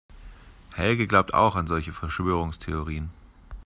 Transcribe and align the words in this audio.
Helge 0.73 1.05
glaubt 1.05 1.35
auch 1.35 1.55
an 1.55 1.67
solche 1.67 1.93
Verschwörungstheorien. 1.93 3.11